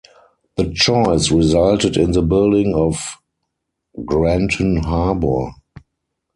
The 0.57 0.73
choice 0.73 1.29
resulted 1.29 1.95
in 1.95 2.13
the 2.13 2.23
building 2.23 2.73
of 2.73 3.17
Granton 4.03 4.77
Harbour. 4.77 5.51